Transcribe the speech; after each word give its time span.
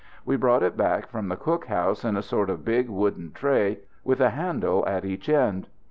We 0.25 0.35
brought 0.35 0.63
it 0.63 0.75
back 0.75 1.05
from 1.09 1.27
the 1.27 1.35
cook 1.37 1.65
house 1.65 2.03
in 2.03 2.17
a 2.17 2.23
sort 2.23 2.49
of 2.49 2.65
big 2.65 2.89
wooden 2.89 3.33
tray 3.33 3.81
with 4.03 4.19
a 4.19 4.31
handle 4.31 4.83
at 4.87 5.05
each 5.05 5.29
end. 5.29 5.67